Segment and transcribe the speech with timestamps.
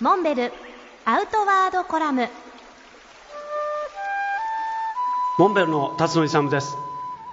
[0.00, 0.50] モンベル
[1.04, 2.26] アウトワードコラム。
[5.38, 6.74] モンベルの辰野勇です。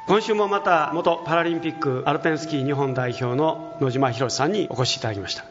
[0.05, 5.45] 今週もまた元パラリンピックアルペンスキー日本代表の野島博さんにお越しいただきました。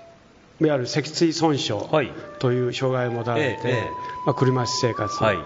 [0.61, 2.13] いわゆる脊椎損傷はい。
[2.39, 3.91] という障害を持たれて、ええええ。
[4.27, 5.39] まあ、車椅子生活、はい。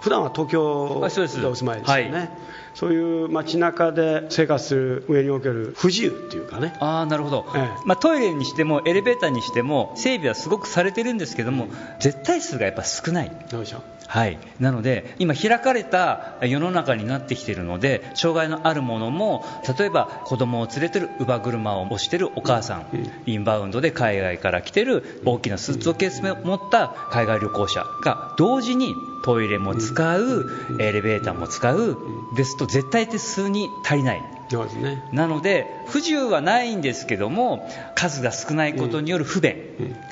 [0.00, 1.38] 普段は東京あそうです。
[1.38, 2.30] でお住まいですよね、はい
[2.74, 6.74] そういう街中で生活する上における不自由っていうかね。
[6.80, 7.68] あーなるほど、ええ。
[7.84, 11.68] まあ、トイレにしてもエレベーターにしても整備はすごくされてるんですけども
[12.00, 13.32] 絶対数がやっぱ少ない。
[13.50, 13.78] どうでしょ。
[13.78, 19.44] うはい、なので今、開かれた世の中になってきているので障害のあるものも
[19.78, 22.86] 例えば子供を連れてる乳母車を押してるお母さん、
[23.26, 30.46] インバウンドで海外から来てる大きなスーツケースを持った海外旅行者が同時にトイレも使う、
[30.80, 31.96] エレベーターも使う
[32.34, 34.22] ですと絶対手数に足りない。
[34.48, 35.02] そうですね。
[35.12, 39.56] なので不自由はないんですけども数が少ないことによる不便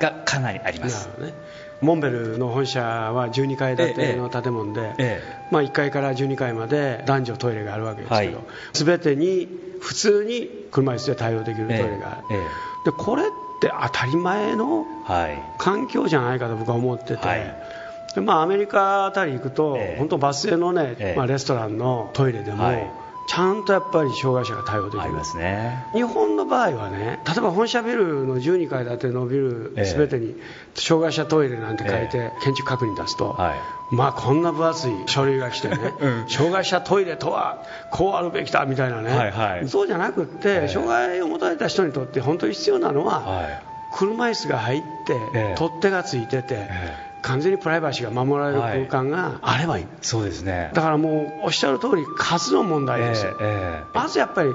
[0.01, 1.09] がかなりあります。
[1.09, 1.12] なる。
[1.12, 1.34] ほどね。
[1.80, 5.22] モンベルの本社は12階建ての建物で、え
[5.53, 8.47] まあ、1階から12階まで男女トイレがあるわけですけど、はい。
[8.72, 9.48] 全てに
[9.81, 12.91] 普通に車椅子で対応できるトイレがある、えええ。
[12.91, 13.27] でこれっ
[13.61, 15.39] て当たり前のはい。
[15.59, 17.78] 環境じゃないかと僕は思ってて、はい
[18.14, 19.98] でまあ、アメリカあたり行くと、ええ。
[19.98, 21.14] 本当バス停の、ねええ。
[21.17, 22.91] まあ、レストランのトイレでも、はい。
[23.28, 25.03] ちゃんとやっぱり障害者が対応できる。
[25.03, 25.84] ありますね。
[25.92, 29.84] 日本の場合はね例えば本社ビルの12階建てのビルええ。
[29.84, 30.34] 全てに
[30.75, 33.95] 障害者トイレなんて書いて建築確認出すと、はい。
[33.95, 35.77] まあこんな分厚い書類が来てね、
[36.28, 39.69] 障害者トイレとはこうあるべきだみたいなね、はいはい。
[39.69, 40.69] そうじゃなくって、ええ。
[40.69, 43.62] 障害を持たれた人にとって本当に必要なのは、はい。
[43.93, 45.55] 車椅子が入って、ええ。
[45.59, 50.70] 取っ手がついてて、え完全にプライバシーが守られる空間があればいい、そうですね。
[50.74, 53.25] だからもうおっしゃる通り数の問題です。
[53.25, 54.55] よ、ええまずやっぱり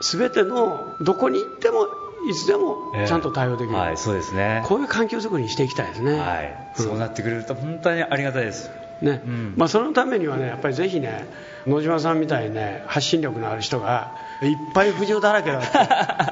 [0.00, 1.86] 全てのどこに行っても
[2.28, 3.08] いつでもええ。
[3.08, 4.62] ちゃんと対応できる、はい、そうですね。
[4.66, 6.84] こういう環境づくりにしていきたいですね、はい、うん。
[6.84, 8.70] そうなってくれると本当にありがたいです。
[9.02, 9.22] ね。
[9.24, 9.54] うん。
[9.56, 11.26] まあ、そのためにはねやっぱりぜひね
[11.66, 15.68] 野島さんみたいにね発信力のある人がいっぱい不自由だらけだって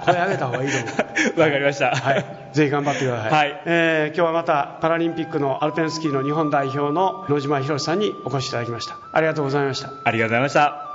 [0.05, 0.87] 声上げた方がいいと思
[1.37, 1.41] う。
[1.41, 1.91] わかりました。
[1.95, 3.63] はい、ぜひ頑張ってください、はい。
[3.67, 8.97] えー今日はまたパラリンピックのアルペンスキーの日本代表の野島博さんにお越しいただきました。
[9.13, 9.91] ありがとうございました。
[10.05, 10.90] ありがとうございました。